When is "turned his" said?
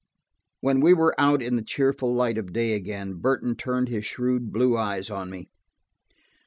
3.55-4.03